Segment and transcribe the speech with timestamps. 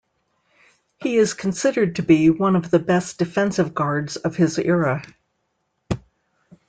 [0.97, 5.03] He is considered to be one of the best defensive guards of his era.